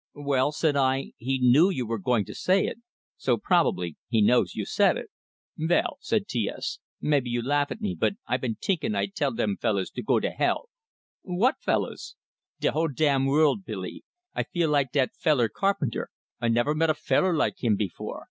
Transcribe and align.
"Well," 0.15 0.51
said 0.51 0.75
I, 0.75 1.11
"he 1.17 1.37
knew 1.37 1.69
you 1.69 1.85
were 1.85 1.99
going 1.99 2.25
to 2.25 2.33
say 2.33 2.65
it, 2.65 2.79
so 3.17 3.37
probably 3.37 3.97
he 4.07 4.19
knows 4.19 4.55
you 4.55 4.65
said 4.65 4.97
it." 4.97 5.11
"Vell," 5.59 5.97
said 5.99 6.27
T 6.27 6.49
S, 6.49 6.79
"maybe 6.99 7.29
you 7.29 7.43
laugh 7.43 7.69
at 7.69 7.81
me, 7.81 7.93
but 7.99 8.13
I 8.25 8.37
been 8.37 8.57
tinkin' 8.59 8.95
I 8.95 9.05
tell 9.05 9.31
dem 9.31 9.57
fellows 9.57 9.91
to 9.91 10.01
go 10.01 10.19
to 10.19 10.31
hell." 10.31 10.69
"What 11.21 11.61
fellows?" 11.61 12.15
"De 12.59 12.71
whole 12.71 12.87
damn 12.87 13.25
vorld! 13.25 13.63
Billy, 13.63 14.03
I 14.35 14.43
like 14.65 14.91
dat 14.91 15.11
feller 15.13 15.49
Carpenter! 15.49 16.09
I 16.39 16.47
never 16.47 16.73
met 16.73 16.89
a 16.89 16.95
feller 16.95 17.35
like 17.37 17.63
him 17.63 17.75
before. 17.75 18.19